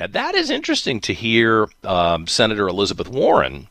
Now, 0.00 0.06
that 0.06 0.34
is 0.34 0.48
interesting 0.48 0.98
to 1.00 1.12
hear 1.12 1.68
um, 1.84 2.26
Senator 2.26 2.66
Elizabeth 2.66 3.08
Warren 3.08 3.68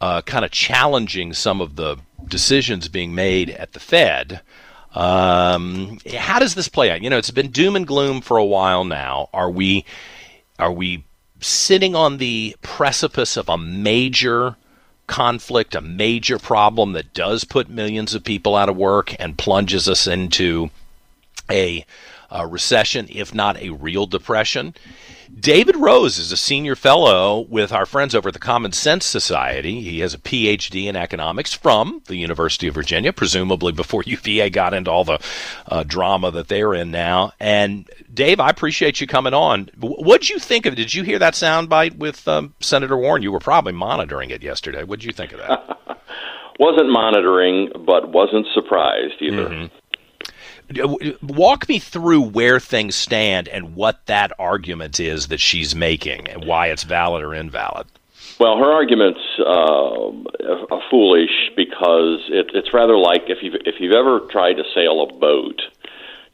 uh, 0.00 0.20
kind 0.22 0.44
of 0.44 0.50
challenging 0.50 1.32
some 1.32 1.60
of 1.60 1.76
the 1.76 1.98
decisions 2.26 2.88
being 2.88 3.14
made 3.14 3.48
at 3.50 3.72
the 3.72 3.78
Fed. 3.78 4.40
Um, 4.92 5.98
how 6.16 6.40
does 6.40 6.56
this 6.56 6.68
play 6.68 6.90
out? 6.90 7.00
You 7.00 7.10
know, 7.10 7.16
it's 7.16 7.30
been 7.30 7.52
doom 7.52 7.76
and 7.76 7.86
gloom 7.86 8.20
for 8.20 8.36
a 8.36 8.44
while 8.44 8.84
now. 8.84 9.28
Are 9.32 9.50
we 9.50 9.84
are 10.58 10.72
we 10.72 11.04
sitting 11.40 11.94
on 11.94 12.18
the 12.18 12.56
precipice 12.62 13.36
of 13.36 13.48
a 13.48 13.56
major 13.56 14.56
conflict, 15.06 15.76
a 15.76 15.80
major 15.80 16.38
problem 16.38 16.92
that 16.92 17.14
does 17.14 17.44
put 17.44 17.68
millions 17.68 18.14
of 18.14 18.24
people 18.24 18.56
out 18.56 18.68
of 18.68 18.76
work 18.76 19.14
and 19.18 19.38
plunges 19.38 19.88
us 19.88 20.06
into 20.06 20.70
a, 21.50 21.84
a 22.32 22.46
recession, 22.46 23.06
if 23.10 23.34
not 23.34 23.56
a 23.58 23.70
real 23.70 24.06
depression? 24.06 24.74
David 25.38 25.76
Rose 25.76 26.18
is 26.18 26.30
a 26.30 26.36
senior 26.36 26.76
fellow 26.76 27.40
with 27.40 27.72
our 27.72 27.86
friends 27.86 28.14
over 28.14 28.28
at 28.28 28.34
the 28.34 28.40
Common 28.40 28.72
Sense 28.72 29.06
Society. 29.06 29.80
He 29.80 30.00
has 30.00 30.12
a 30.12 30.18
PhD 30.18 30.84
in 30.84 30.94
economics 30.94 31.54
from 31.54 32.02
the 32.06 32.16
University 32.16 32.68
of 32.68 32.74
Virginia, 32.74 33.12
presumably 33.12 33.72
before 33.72 34.02
UVA 34.06 34.50
got 34.50 34.74
into 34.74 34.90
all 34.90 35.04
the 35.04 35.18
uh, 35.66 35.84
drama 35.84 36.30
that 36.32 36.48
they're 36.48 36.74
in 36.74 36.90
now. 36.90 37.32
And 37.40 37.88
Dave, 38.12 38.40
I 38.40 38.50
appreciate 38.50 39.00
you 39.00 39.06
coming 39.06 39.34
on. 39.34 39.70
What'd 39.78 40.28
you 40.28 40.38
think 40.38 40.66
of 40.66 40.74
it? 40.74 40.76
Did 40.76 40.94
you 40.94 41.02
hear 41.02 41.18
that 41.18 41.34
soundbite 41.34 41.96
with 41.96 42.28
um, 42.28 42.54
Senator 42.60 42.96
Warren? 42.96 43.22
You 43.22 43.32
were 43.32 43.40
probably 43.40 43.72
monitoring 43.72 44.30
it 44.30 44.42
yesterday. 44.42 44.84
What'd 44.84 45.04
you 45.04 45.12
think 45.12 45.32
of 45.32 45.38
that? 45.38 45.78
wasn't 46.58 46.90
monitoring, 46.90 47.70
but 47.86 48.10
wasn't 48.10 48.46
surprised 48.54 49.14
either. 49.20 49.48
Mm-hmm. 49.48 49.76
Walk 51.22 51.68
me 51.68 51.78
through 51.78 52.22
where 52.22 52.60
things 52.60 52.94
stand 52.94 53.48
and 53.48 53.74
what 53.74 54.06
that 54.06 54.32
argument 54.38 55.00
is 55.00 55.28
that 55.28 55.40
she's 55.40 55.74
making 55.74 56.28
and 56.28 56.44
why 56.44 56.68
it's 56.68 56.82
valid 56.82 57.22
or 57.22 57.34
invalid. 57.34 57.86
Well, 58.38 58.56
her 58.58 58.72
argument's 58.72 59.20
uh, 59.38 60.80
foolish 60.90 61.50
because 61.56 62.20
it, 62.28 62.50
it's 62.54 62.72
rather 62.74 62.96
like 62.96 63.22
if 63.28 63.38
you've 63.42 63.54
if 63.66 63.76
you've 63.78 63.94
ever 63.94 64.20
tried 64.30 64.54
to 64.54 64.64
sail 64.74 65.02
a 65.02 65.12
boat, 65.12 65.60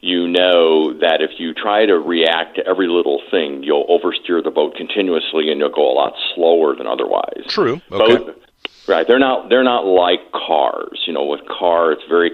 you 0.01 0.27
know 0.27 0.93
that 0.99 1.21
if 1.21 1.39
you 1.39 1.53
try 1.53 1.85
to 1.85 1.99
react 1.99 2.55
to 2.55 2.65
every 2.65 2.87
little 2.87 3.21
thing, 3.29 3.63
you'll 3.63 3.85
oversteer 3.87 4.43
the 4.43 4.51
boat 4.51 4.75
continuously 4.75 5.51
and 5.51 5.59
you'll 5.59 5.69
go 5.69 5.91
a 5.91 5.93
lot 5.93 6.13
slower 6.33 6.75
than 6.75 6.87
otherwise. 6.87 7.43
True. 7.47 7.81
Okay. 7.91 8.17
Boat, 8.17 8.43
right. 8.87 9.07
They're 9.07 9.19
not 9.19 9.49
they're 9.49 9.63
not 9.63 9.85
like 9.85 10.31
cars. 10.31 11.03
You 11.05 11.13
know, 11.13 11.25
with 11.25 11.41
car, 11.47 11.91
it's 11.91 12.03
very 12.09 12.31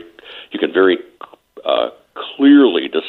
you 0.52 0.60
can 0.60 0.72
very 0.72 1.00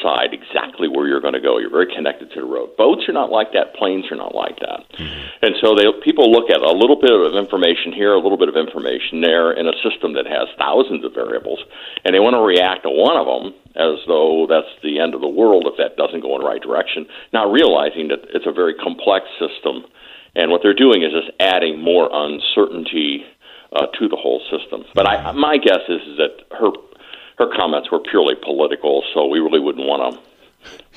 decide 0.07 0.33
exactly 0.33 0.87
where 0.87 1.07
you're 1.07 1.21
going 1.21 1.33
to 1.33 1.41
go. 1.41 1.57
You're 1.57 1.71
very 1.71 1.93
connected 1.93 2.31
to 2.31 2.41
the 2.41 2.45
road. 2.45 2.75
Boats 2.77 3.03
are 3.07 3.13
not 3.13 3.31
like 3.31 3.53
that. 3.53 3.75
Planes 3.75 4.05
are 4.11 4.15
not 4.15 4.35
like 4.35 4.59
that. 4.59 4.83
Mm-hmm. 4.97 5.45
And 5.45 5.55
so 5.61 5.75
they 5.75 5.85
people 6.03 6.31
look 6.31 6.49
at 6.49 6.61
a 6.61 6.71
little 6.71 6.99
bit 6.99 7.11
of 7.11 7.35
information 7.35 7.93
here, 7.93 8.13
a 8.13 8.19
little 8.19 8.37
bit 8.37 8.49
of 8.49 8.55
information 8.55 9.21
there, 9.21 9.51
in 9.51 9.67
a 9.67 9.75
system 9.83 10.13
that 10.13 10.25
has 10.25 10.47
thousands 10.57 11.03
of 11.05 11.13
variables, 11.13 11.59
and 12.05 12.13
they 12.13 12.19
want 12.19 12.35
to 12.35 12.43
react 12.43 12.83
to 12.83 12.89
one 12.89 13.17
of 13.17 13.27
them 13.27 13.53
as 13.75 13.99
though 14.07 14.47
that's 14.49 14.71
the 14.81 14.99
end 14.99 15.13
of 15.13 15.21
the 15.21 15.29
world 15.29 15.67
if 15.67 15.77
that 15.77 15.97
doesn't 15.97 16.21
go 16.21 16.35
in 16.35 16.41
the 16.41 16.47
right 16.47 16.61
direction, 16.61 17.05
not 17.33 17.51
realizing 17.51 18.07
that 18.07 18.25
it's 18.33 18.47
a 18.47 18.51
very 18.51 18.73
complex 18.73 19.25
system. 19.37 19.85
And 20.35 20.51
what 20.51 20.61
they're 20.61 20.77
doing 20.77 21.01
is 21.01 21.11
just 21.11 21.33
adding 21.39 21.81
more 21.81 22.09
uncertainty 22.11 23.25
uh, 23.73 23.87
to 23.99 24.07
the 24.07 24.15
whole 24.15 24.41
system. 24.49 24.85
But 24.93 25.07
I, 25.07 25.31
my 25.33 25.57
guess 25.57 25.81
is, 25.89 26.01
is 26.01 26.17
that 26.17 26.45
her 26.57 26.71
comments 27.67 27.91
were 27.91 27.99
purely 27.99 28.35
political, 28.35 29.03
so 29.13 29.25
we 29.25 29.39
really 29.39 29.59
wouldn't 29.59 29.85
want 29.85 30.13
to 30.13 30.21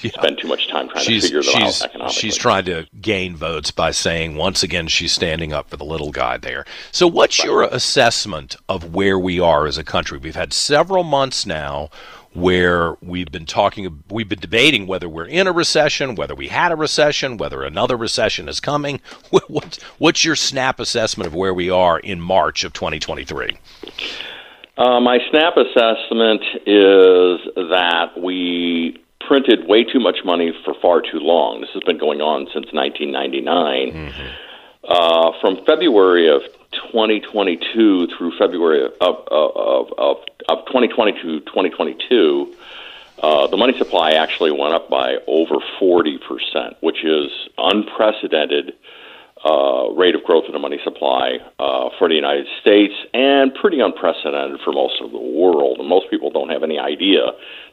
yeah. 0.06 0.12
spend 0.12 0.38
too 0.38 0.46
much 0.46 0.68
time 0.68 0.88
trying 0.88 1.04
she's, 1.04 1.22
to 1.22 1.28
figure 1.28 1.42
them 1.42 1.66
she's, 1.66 1.82
out 1.82 1.88
economically. 1.88 2.20
She's 2.20 2.36
trying 2.36 2.64
to 2.66 2.86
gain 3.00 3.34
votes 3.34 3.72
by 3.72 3.90
saying 3.90 4.36
once 4.36 4.62
again 4.62 4.86
she's 4.86 5.12
standing 5.12 5.52
up 5.52 5.68
for 5.68 5.76
the 5.76 5.84
little 5.84 6.12
guy 6.12 6.36
there. 6.36 6.64
So, 6.92 7.08
what's 7.08 7.40
right. 7.40 7.46
your 7.46 7.62
assessment 7.64 8.54
of 8.68 8.94
where 8.94 9.18
we 9.18 9.40
are 9.40 9.66
as 9.66 9.78
a 9.78 9.84
country? 9.84 10.18
We've 10.18 10.36
had 10.36 10.52
several 10.52 11.02
months 11.02 11.44
now 11.44 11.90
where 12.32 12.94
we've 13.02 13.32
been 13.32 13.46
talking, 13.46 14.04
we've 14.08 14.28
been 14.28 14.38
debating 14.38 14.86
whether 14.86 15.08
we're 15.08 15.26
in 15.26 15.48
a 15.48 15.52
recession, 15.52 16.14
whether 16.14 16.36
we 16.36 16.46
had 16.46 16.70
a 16.70 16.76
recession, 16.76 17.36
whether 17.36 17.64
another 17.64 17.96
recession 17.96 18.48
is 18.48 18.60
coming. 18.60 19.00
what's 19.98 20.24
your 20.24 20.36
snap 20.36 20.78
assessment 20.78 21.26
of 21.26 21.34
where 21.34 21.52
we 21.52 21.68
are 21.68 21.98
in 21.98 22.20
March 22.20 22.62
of 22.62 22.72
2023? 22.72 23.58
Uh, 24.80 24.98
my 24.98 25.18
snap 25.28 25.58
assessment 25.58 26.40
is 26.64 27.68
that 27.68 28.12
we 28.16 28.96
printed 29.20 29.68
way 29.68 29.84
too 29.84 30.00
much 30.00 30.24
money 30.24 30.54
for 30.64 30.72
far 30.80 31.02
too 31.02 31.18
long. 31.18 31.60
This 31.60 31.68
has 31.74 31.82
been 31.82 31.98
going 31.98 32.22
on 32.22 32.46
since 32.46 32.72
1999. 32.72 33.92
Mm-hmm. 33.92 34.26
Uh, 34.82 35.32
from 35.42 35.62
February 35.66 36.30
of 36.30 36.40
2022 36.92 38.06
through 38.16 38.32
February 38.38 38.86
of, 39.02 39.16
of, 39.28 39.92
of, 39.98 40.16
of 40.48 40.64
2020 40.64 41.12
to 41.12 41.40
2022, 41.40 42.56
uh, 43.22 43.46
the 43.48 43.58
money 43.58 43.76
supply 43.76 44.12
actually 44.12 44.50
went 44.50 44.72
up 44.72 44.88
by 44.88 45.18
over 45.26 45.56
40%, 45.78 46.76
which 46.80 47.04
is 47.04 47.30
unprecedented 47.58 48.72
uh, 49.44 49.88
rate 49.96 50.14
of 50.14 50.22
growth 50.24 50.44
in 50.46 50.52
the 50.52 50.58
money 50.58 50.78
supply 50.84 51.38
uh, 51.58 51.88
for 51.98 52.08
the 52.08 52.14
United 52.14 52.46
States 52.60 52.92
and 53.14 53.54
pretty 53.54 53.80
unprecedented 53.80 54.60
for 54.64 54.72
most 54.72 55.00
of 55.00 55.12
the 55.12 55.18
world. 55.18 55.78
And 55.78 55.88
most 55.88 56.10
people 56.10 56.30
don't 56.30 56.50
have 56.50 56.62
any 56.62 56.78
idea 56.78 57.24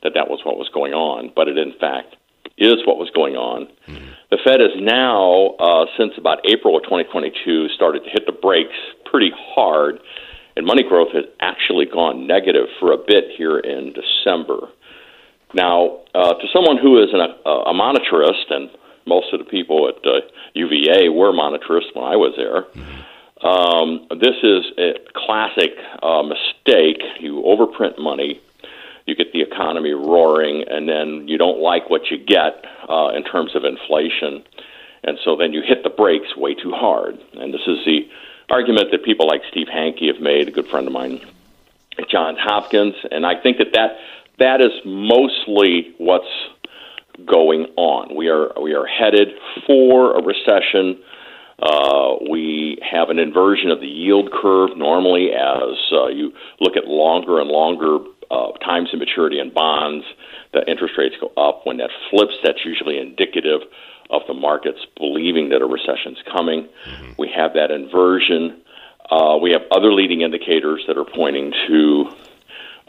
that 0.03 0.13
that 0.15 0.29
was 0.29 0.39
what 0.45 0.57
was 0.57 0.69
going 0.73 0.93
on, 0.93 1.31
but 1.35 1.47
it 1.47 1.57
in 1.57 1.73
fact 1.79 2.15
is 2.57 2.79
what 2.85 2.97
was 2.97 3.09
going 3.13 3.35
on. 3.35 3.67
Mm-hmm. 3.87 4.11
The 4.31 4.37
Fed 4.43 4.59
has 4.59 4.71
now, 4.79 5.55
uh, 5.59 5.85
since 5.97 6.13
about 6.17 6.39
April 6.49 6.75
of 6.77 6.83
2022, 6.83 7.69
started 7.75 8.03
to 8.03 8.09
hit 8.09 8.25
the 8.25 8.31
brakes 8.31 8.75
pretty 9.05 9.31
hard, 9.35 9.99
and 10.55 10.65
money 10.65 10.83
growth 10.83 11.11
has 11.13 11.25
actually 11.39 11.85
gone 11.85 12.27
negative 12.27 12.67
for 12.79 12.91
a 12.93 12.97
bit 12.97 13.25
here 13.37 13.59
in 13.59 13.93
December. 13.93 14.71
Now, 15.53 16.01
uh, 16.15 16.33
to 16.33 16.47
someone 16.51 16.77
who 16.77 17.01
is 17.03 17.09
an, 17.13 17.21
a, 17.21 17.49
a 17.71 17.73
monetarist 17.73 18.51
and 18.51 18.69
most 19.07 19.33
of 19.33 19.39
the 19.39 19.45
people 19.45 19.89
at 19.89 20.05
uh, 20.05 20.21
UVA 20.53 21.09
were 21.09 21.31
monetarists 21.31 21.93
when 21.93 22.05
I 22.05 22.15
was 22.15 22.33
there. 22.35 22.63
Mm-hmm. 22.63 23.01
Um, 23.45 24.07
this 24.19 24.35
is 24.41 24.65
a 24.77 24.93
classic 25.15 25.71
uh, 26.01 26.23
mistake. 26.23 27.01
You 27.19 27.43
overprint 27.45 27.99
money, 27.99 28.41
you 29.05 29.15
get 29.15 29.31
the 29.31 29.41
economy 29.41 29.91
roaring, 29.91 30.65
and 30.67 30.89
then 30.89 31.27
you 31.27 31.37
don't 31.37 31.59
like 31.59 31.89
what 31.89 32.09
you 32.09 32.17
get 32.17 32.65
uh, 32.89 33.09
in 33.15 33.23
terms 33.23 33.55
of 33.55 33.63
inflation. 33.63 34.43
And 35.03 35.19
so 35.23 35.35
then 35.35 35.53
you 35.53 35.61
hit 35.61 35.83
the 35.83 35.89
brakes 35.89 36.35
way 36.35 36.55
too 36.55 36.71
hard. 36.71 37.17
And 37.33 37.53
this 37.53 37.61
is 37.67 37.77
the 37.85 38.09
argument 38.49 38.89
that 38.91 39.03
people 39.03 39.27
like 39.27 39.41
Steve 39.51 39.67
Hanke 39.67 40.07
have 40.07 40.21
made, 40.21 40.47
a 40.47 40.51
good 40.51 40.67
friend 40.67 40.87
of 40.87 40.93
mine, 40.93 41.21
Johns 42.09 42.39
Hopkins. 42.39 42.95
And 43.11 43.25
I 43.25 43.39
think 43.39 43.57
that 43.59 43.73
that, 43.73 43.97
that 44.39 44.61
is 44.61 44.71
mostly 44.83 45.93
what's 45.97 46.25
going 47.25 47.67
on. 47.75 48.15
We 48.15 48.29
are 48.29 48.51
we 48.61 48.73
are 48.73 48.85
headed 48.85 49.29
for 49.65 50.17
a 50.17 50.23
recession. 50.23 51.01
Uh, 51.61 52.15
we 52.29 52.77
have 52.83 53.09
an 53.09 53.17
inversion 53.17 53.71
of 53.71 53.79
the 53.79 53.87
yield 53.87 54.29
curve 54.31 54.77
normally 54.77 55.31
as 55.31 55.75
uh, 55.91 56.07
you 56.07 56.31
look 56.59 56.77
at 56.77 56.85
longer 56.85 57.39
and 57.39 57.49
longer 57.49 57.97
uh, 58.29 58.51
times 58.63 58.91
to 58.91 58.97
maturity 58.97 59.39
in 59.39 59.51
bonds. 59.51 60.05
The 60.53 60.69
interest 60.69 60.93
rates 60.97 61.15
go 61.19 61.31
up. 61.35 61.65
When 61.65 61.77
that 61.77 61.89
flips, 62.09 62.33
that's 62.43 62.63
usually 62.63 62.99
indicative 62.99 63.61
of 64.09 64.21
the 64.27 64.33
markets 64.33 64.79
believing 64.97 65.49
that 65.49 65.61
a 65.61 65.65
recession 65.65 66.13
is 66.13 66.23
coming. 66.31 66.69
Mm-hmm. 66.87 67.11
We 67.17 67.29
have 67.35 67.53
that 67.53 67.71
inversion. 67.71 68.61
Uh, 69.09 69.37
we 69.41 69.51
have 69.51 69.61
other 69.71 69.91
leading 69.91 70.21
indicators 70.21 70.83
that 70.87 70.97
are 70.97 71.05
pointing 71.05 71.53
to 71.67 72.05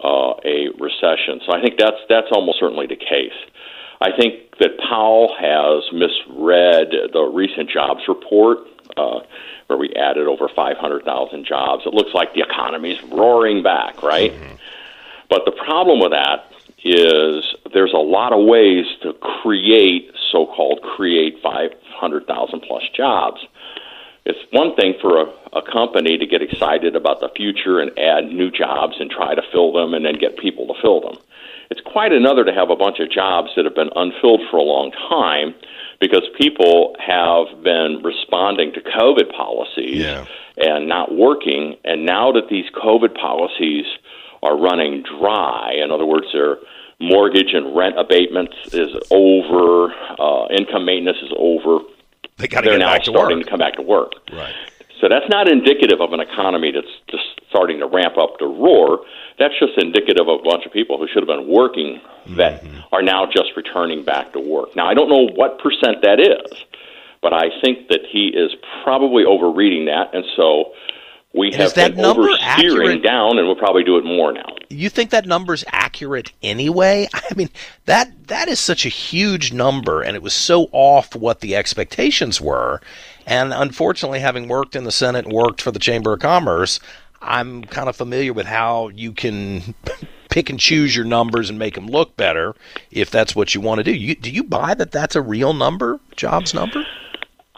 uh, 0.03 0.35
a 0.45 0.69
recession. 0.79 1.41
So 1.47 1.53
I 1.53 1.61
think 1.63 1.79
that's 1.79 1.99
that's 2.09 2.29
almost 2.33 2.61
certainly 2.61 2.87
the 2.87 2.97
case. 2.97 3.35
I 4.01 4.11
think 4.17 4.59
that 4.61 4.79
Powell 4.79 5.35
has 5.39 5.85
misread 5.93 6.93
the 7.13 7.31
recent 7.33 7.71
jobs 7.71 8.03
report, 8.09 8.59
uh, 8.97 9.21
where 9.67 9.79
we 9.79 9.93
added 9.95 10.27
over 10.27 10.49
500,000 10.49 11.45
jobs. 11.45 11.83
It 11.87 11.95
looks 11.95 12.15
like 12.15 12.35
the 12.35 12.41
economy's 12.41 13.03
roaring 13.05 13.63
back, 13.63 14.03
right? 14.03 14.33
Mm-hmm. 14.33 14.55
But 15.29 15.43
the 15.45 15.53
problem 15.53 16.01
with 16.01 16.13
that 16.13 16.51
is 16.85 17.45
there's 17.73 17.93
a 17.93 17.99
lot 17.99 18.33
of 18.33 18.47
ways 18.47 18.87
to 19.03 19.13
create 19.15 20.11
so-called 20.31 20.81
create 20.83 21.37
500,000 21.43 22.61
plus 22.61 22.83
jobs. 22.97 23.41
It's 24.29 24.39
one 24.53 24.77
thing 24.77 24.93
for 25.01 25.23
a, 25.23 25.25
a 25.57 25.63
company 25.73 26.19
to 26.19 26.27
get 26.27 26.43
excited 26.43 26.95
about 26.95 27.21
the 27.21 27.31
future 27.35 27.81
and 27.81 27.99
add 27.99 28.27
new 28.27 28.51
jobs 28.51 28.97
and 29.01 29.11
try 29.11 29.35
to 29.35 29.41
fill 29.51 29.73
them 29.73 29.95
and 29.95 30.05
then 30.05 30.19
get 30.21 30.37
people 30.37 30.67
to 30.67 30.75
fill 30.83 31.01
them. 31.01 31.17
It's 31.71 31.81
quite 31.81 32.13
another 32.13 32.45
to 32.45 32.53
have 32.53 32.69
a 32.69 32.77
bunch 32.77 32.99
of 33.01 33.11
jobs 33.11 33.49
that 33.57 33.65
have 33.65 33.75
been 33.75 33.91
unfilled 33.97 34.43
for 34.51 34.59
a 34.59 34.63
long 34.63 34.93
time 34.93 35.55
because 35.99 36.23
people 36.39 36.95
have 36.99 37.63
been 37.65 38.03
responding 38.05 38.73
to 38.75 38.81
COVID 38.81 39.33
policies 39.35 39.97
yeah. 39.97 40.27
and 40.59 40.89
not 40.89 41.15
working. 41.15 41.77
And 41.85 42.05
now 42.05 42.31
that 42.33 42.49
these 42.51 42.67
COVID 42.77 43.15
policies 43.19 43.87
are 44.43 44.57
running 44.57 45.05
dry, 45.05 45.73
in 45.83 45.91
other 45.91 46.07
words, 46.07 46.27
their 46.35 46.59
mortgage 47.01 47.55
and 47.55 47.75
rent 47.75 47.99
abatements 47.99 48.55
is 48.73 48.91
over, 49.11 49.93
uh, 50.19 50.49
income 50.53 50.85
maintenance 50.85 51.19
is 51.23 51.33
over, 51.37 51.81
they 52.39 52.49
got 52.49 52.63
to 52.63 52.71
they're 52.71 52.79
get 52.79 52.85
now 52.85 52.93
back 52.95 53.05
to 53.05 53.11
starting 53.11 53.39
work. 53.39 53.45
to 53.47 53.51
come 53.51 53.59
back 53.59 53.75
to 53.75 53.83
work. 53.83 54.13
Right. 54.33 54.55
So 55.01 55.09
that's 55.09 55.29
not 55.29 55.47
indicative 55.49 56.01
of 56.01 56.13
an 56.13 56.19
economy 56.21 56.73
that's 56.73 56.87
just 57.09 57.23
starting 57.49 57.79
to 57.79 57.87
ramp 57.87 58.19
up 58.19 58.39
to 58.41 58.47
roar. 58.47 59.01
That's 59.39 59.55
just 59.61 59.79
indicative 59.79 60.27
of 60.29 60.41
a 60.41 60.43
bunch 60.43 60.67
of 60.67 60.73
people 60.73 60.99
who 60.99 61.07
should 61.07 61.23
have 61.23 61.29
been 61.29 61.47
working 61.49 62.01
that 62.37 62.65
Mm-hmm. 62.65 62.81
are 62.95 63.03
now 63.03 63.25
just 63.27 63.51
returning 63.57 64.05
back 64.05 64.33
to 64.33 64.41
work. 64.41 64.75
Now, 64.75 64.89
I 64.89 64.95
don't 64.95 65.09
know 65.09 65.29
what 65.35 65.59
percent 65.61 66.03
that 66.03 66.19
is, 66.21 66.65
but 67.23 67.33
I 67.33 67.49
think 67.63 67.89
that 67.89 68.01
he 68.11 68.29
is 68.29 68.51
probably 68.83 69.25
overreading 69.25 69.87
that, 69.87 70.13
and 70.15 70.25
so 70.37 70.73
we 71.35 71.49
And 71.49 71.57
have 71.57 71.67
is 71.67 71.73
that 71.75 71.93
been 71.93 72.03
number 72.03 72.23
oversteering 72.23 72.39
accurate? 72.41 73.03
down, 73.03 73.39
and 73.39 73.47
we'll 73.47 73.57
probably 73.57 73.85
do 73.85 73.97
it 73.99 74.05
more 74.05 74.33
now. 74.33 74.47
You 74.71 74.89
think 74.89 75.11
that 75.11 75.27
number's 75.27 75.65
accurate 75.69 76.33
anyway? 76.43 77.09
I 77.15 77.35
mean, 77.35 77.51
that 77.87 78.29
that 78.29 78.49
is 78.49 78.59
such 78.61 78.85
a 78.87 78.91
huge 78.91 79.53
number, 79.53 80.03
and 80.03 80.17
it 80.17 80.23
was 80.23 80.35
so 80.35 80.69
off 80.73 81.15
what 81.15 81.41
the 81.41 81.55
expectations 81.57 82.41
were. 82.41 82.81
And 83.27 83.53
unfortunately, 83.53 84.21
having 84.21 84.49
worked 84.49 84.75
in 84.75 84.85
the 84.85 84.93
Senate 84.93 85.25
and 85.27 85.35
worked 85.35 85.61
for 85.61 85.71
the 85.71 85.79
Chamber 85.79 86.15
of 86.15 86.21
Commerce, 86.21 86.81
I'm 87.21 87.65
kind 87.65 87.89
of 87.89 87.97
familiar 87.97 88.33
with 88.33 88.47
how 88.47 88.89
you 88.89 89.13
can 89.13 89.75
pick 90.31 90.49
and 90.49 90.59
choose 90.59 90.97
your 90.97 91.05
numbers 91.05 91.51
and 91.51 91.59
make 91.59 91.75
them 91.75 91.87
look 91.89 92.17
better 92.17 92.55
if 92.91 93.11
that's 93.11 93.37
what 93.37 93.55
you 93.55 93.61
want 93.61 93.79
to 93.79 93.85
do. 93.85 93.93
You, 93.93 94.15
do 94.15 94.31
you 94.31 94.43
buy 94.45 94.73
that 94.75 94.93
that's 94.93 95.15
a 95.17 95.21
real 95.23 95.53
number, 95.53 96.01
jobs 96.17 96.55
number? 96.55 96.87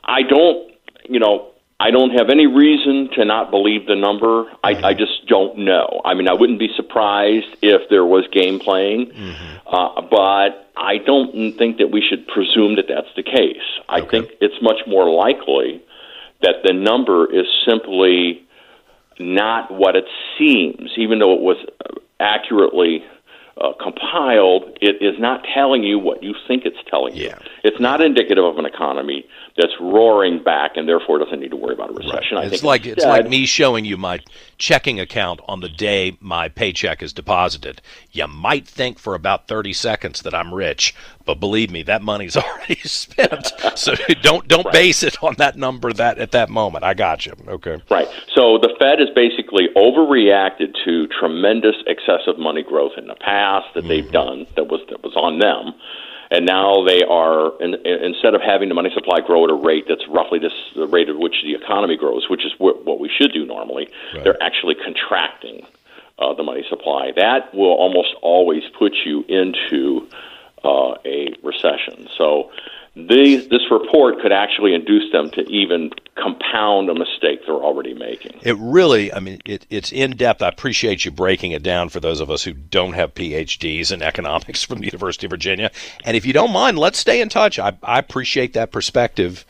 I 0.05 0.23
don't, 0.23 0.73
you 1.09 1.21
know, 1.21 1.50
I 1.83 1.91
don't 1.91 2.11
have 2.11 2.29
any 2.29 2.47
reason 2.47 3.09
to 3.17 3.25
not 3.25 3.51
believe 3.51 3.87
the 3.87 3.97
number. 3.97 4.45
I, 4.63 4.73
I 4.91 4.93
just 4.95 5.27
don't 5.27 5.57
know. 5.61 6.03
I 6.05 6.13
mean, 6.13 6.29
I 6.29 6.35
wouldn't 6.35 6.59
be 6.59 6.69
surprised 6.77 7.47
if 7.63 7.89
there 7.89 8.05
was 8.05 8.27
game 8.31 8.59
playing, 8.59 9.11
uh, 9.67 10.03
but 10.03 10.71
I 10.77 10.99
don't 11.07 11.57
think 11.57 11.79
that 11.79 11.91
we 11.91 12.03
should 12.07 12.27
presume 12.29 12.77
that 12.77 12.85
that's 12.87 13.09
the 13.17 13.23
case. 13.23 13.65
I 13.89 14.01
Okay. 14.01 14.21
think 14.21 14.33
it's 14.43 14.61
much 14.61 14.81
more 14.87 15.09
likely 15.11 15.83
that 16.43 16.57
the 16.65 16.75
number 16.75 17.25
is 17.35 17.47
simply 17.67 18.43
not 19.19 19.71
what 19.71 19.97
it 19.97 20.05
seems, 20.39 20.91
even 20.99 21.19
though 21.19 21.33
it 21.35 21.41
was 21.41 21.57
accurately 22.19 23.03
uh, 23.61 23.73
compiled, 23.83 24.65
it 24.81 25.03
is 25.03 25.19
not 25.19 25.45
telling 25.55 25.83
you 25.83 25.99
what 25.99 26.23
you 26.23 26.35
think 26.49 26.65
it's 26.65 26.79
telling 26.91 27.15
you. 27.15 27.25
Yeah. 27.27 27.39
It's 27.63 27.79
not 27.81 28.01
indicative 28.01 28.45
of 28.45 28.57
an 28.59 28.65
economy 28.65 29.27
that's 29.57 29.73
roaring 29.81 30.43
back 30.43 30.73
and 30.77 30.89
therefore 30.89 31.19
doesn't 31.19 31.41
need 31.41 31.51
to 31.51 31.57
worry 31.57 31.75
about 31.75 31.91
a 31.91 31.93
recession. 31.95 32.37
I 32.39 32.45
It's 32.45 32.63
like 32.63 32.87
it's 32.87 33.05
like 33.05 33.29
me 33.29 33.47
showing 33.47 33.85
you 33.85 33.97
my 33.97 34.21
checking 34.59 35.01
account 35.01 35.41
on 35.49 35.61
the 35.61 35.69
day 35.69 36.17
my 36.21 36.49
paycheck 36.49 37.03
is 37.03 37.13
deposited. 37.13 37.83
You 38.13 38.27
might 38.27 38.67
think 38.67 38.99
for 38.99 39.15
about 39.15 39.49
30 39.49 39.73
seconds 39.73 40.23
that 40.23 40.35
I'm 40.35 40.55
rich, 40.55 40.95
but 41.25 41.41
believe 41.41 41.71
me, 41.71 41.83
that 41.85 42.03
money's 42.03 42.37
already 42.37 42.81
spent. 42.83 43.53
So 43.75 43.95
don't 44.23 44.47
don't 44.49 44.71
base 44.73 45.03
it 45.03 45.23
on 45.23 45.35
that 45.39 45.57
number 45.57 45.93
that 45.93 46.19
at 46.19 46.33
that 46.33 46.49
moment. 46.49 46.85
I 46.85 46.95
got 46.95 47.27
you. 47.27 47.33
Okay. 47.49 47.83
Right. 47.91 48.09
So 48.35 48.59
the 48.59 48.75
Fed 48.79 48.99
has 49.01 49.11
basically 49.15 49.69
overreacted 49.77 50.75
to 50.85 51.07
tremendous 51.09 51.77
excessive 51.87 52.39
money 52.39 52.63
growth 52.63 52.93
in 52.97 53.07
the 53.07 53.15
past 53.17 53.67
that 53.75 53.87
they've 53.87 54.05
mm-hmm. 54.05 54.13
done 54.13 54.47
that 54.57 54.69
was 54.69 54.81
that 54.89 55.03
was 55.03 55.15
on 55.17 55.39
them. 55.39 55.75
And 56.31 56.47
now 56.47 56.85
they 56.85 57.03
are, 57.03 57.61
in, 57.61 57.75
in- 57.75 58.05
instead 58.05 58.35
of 58.35 58.41
having 58.41 58.69
the 58.69 58.75
money 58.75 58.91
supply 58.95 59.21
grow 59.21 59.45
at 59.45 59.51
a 59.51 59.55
rate 59.55 59.87
that's 59.89 60.07
roughly 60.09 60.39
this, 60.39 60.53
the 60.77 60.87
rate 60.87 61.09
at 61.09 61.19
which 61.19 61.43
the 61.43 61.55
economy 61.55 61.97
grows, 61.97 62.29
which 62.31 62.45
is 62.47 62.53
what, 62.59 62.85
what 62.85 63.01
we 63.01 63.09
should 63.09 63.33
do 63.33 63.45
normally, 63.45 63.89
they're 64.23 64.41
actually 64.43 64.77
contracting 64.77 65.67
uh, 66.19 66.35
the 66.35 66.43
money 66.43 66.65
supply. 66.69 67.13
That 67.17 67.53
will 67.55 67.73
almost 67.73 68.15
always 68.23 68.63
put 68.79 68.93
you 69.05 69.25
into 69.29 70.09
uh, 70.63 70.95
a 71.05 71.35
recession. 71.43 72.09
So 72.17 72.53
these, 72.97 73.49
this 73.49 73.63
report 73.71 74.21
could 74.21 74.33
actually 74.33 74.75
induce 74.75 75.11
them 75.13 75.31
to 75.31 75.43
even 75.43 75.91
compound 76.17 76.89
a 76.91 76.95
mistake 76.95 77.41
they're 77.47 77.55
already 77.55 77.95
making. 77.95 78.39
It 78.43 78.57
really, 78.59 79.13
I 79.13 79.21
mean, 79.21 79.41
it, 79.45 79.65
it's 79.71 79.93
in 79.93 80.17
depth. 80.17 80.43
I 80.43 80.49
appreciate 80.49 81.05
you 81.05 81.11
breaking 81.11 81.53
it 81.53 81.63
down 81.63 81.89
for 81.89 82.01
those 82.01 82.21
of 82.21 82.31
us 82.31 82.43
who 82.43 82.53
don't 82.53 82.95
have 82.95 83.15
PhDs 83.15 83.93
in 83.93 84.03
economics 84.03 84.63
from 84.67 84.81
the 84.81 84.87
University 84.87 85.27
of 85.27 85.31
Virginia. 85.31 85.71
And 86.05 86.17
if 86.17 86.27
you 86.27 86.33
don't 86.33 86.53
mind, 86.53 86.79
let's 86.79 86.99
stay 86.99 87.21
in 87.21 87.29
touch. 87.29 87.59
I, 87.59 87.77
I 87.83 87.99
appreciate 88.01 88.55
that 88.55 88.73
perspective. 88.73 89.45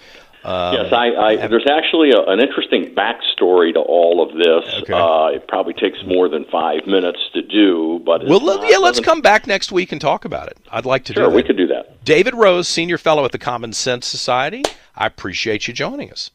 Um, 0.45 0.75
Yes, 0.75 0.93
I, 0.93 1.09
I 1.09 1.47
there's 1.49 1.67
actually 1.71 2.13
a, 2.13 2.21
an 2.23 2.41
interesting 2.41 2.95
backstory 2.95 3.75
to 3.75 3.81
all 3.81 4.23
of 4.27 4.35
this. 4.37 4.83
Okay. 4.83 4.93
Uh, 4.95 5.27
it 5.37 5.47
probably 5.49 5.75
takes 5.75 5.99
more 6.07 6.29
than 6.31 6.47
five 6.51 6.87
minutes 6.87 7.19
to 7.35 7.43
do, 7.43 8.01
but 8.07 8.25
well, 8.27 8.41
let- 8.41 8.71
yeah, 8.71 8.79
let's 8.79 9.01
come 9.01 9.21
back 9.21 9.47
next 9.47 9.71
week 9.71 9.93
and 9.93 10.01
talk 10.01 10.25
about 10.25 10.49
it. 10.49 10.57
I'd 10.71 10.87
like 10.87 11.05
to 11.07 11.13
Sure, 11.13 11.25
do 11.25 11.31
that. 11.31 11.37
we 11.37 11.43
could 11.43 11.59
do 11.59 11.67
that. 11.67 11.90
David 12.03 12.35
Rose, 12.35 12.67
Senior 12.67 12.97
Fellow 12.97 13.27
at 13.27 13.33
the 13.33 13.39
Common 13.39 13.75
Sense 13.75 14.07
Society, 14.07 14.63
I 14.97 15.07
appreciate 15.07 15.69
you 15.69 15.75
joining 15.75 16.11
us. 16.11 16.31